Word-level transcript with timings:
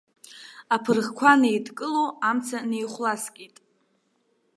Аԥырӷқәа 0.75 1.31
неидкыло, 1.39 2.05
амца 2.29 2.59
неихәласкит. 2.69 3.55